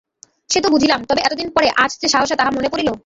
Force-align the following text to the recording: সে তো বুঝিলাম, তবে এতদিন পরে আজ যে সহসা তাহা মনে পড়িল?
সে 0.49 0.59
তো 0.61 0.67
বুঝিলাম, 0.69 0.99
তবে 1.03 1.21
এতদিন 1.21 1.47
পরে 1.55 1.67
আজ 1.83 1.91
যে 2.01 2.07
সহসা 2.07 2.35
তাহা 2.35 2.51
মনে 2.51 2.69
পড়িল? 2.69 2.89